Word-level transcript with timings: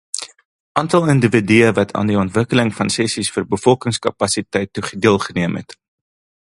Aantal 0.71 1.09
individue 1.13 1.69
wat 1.79 1.93
aan 1.97 2.09
die 2.11 2.17
ontwikkeling 2.23 2.73
van 2.79 2.91
sessies 2.97 3.31
vir 3.37 3.47
bevolkingskapasiteit 3.53 4.85
deelgeneem 5.07 5.61
het. 5.63 5.81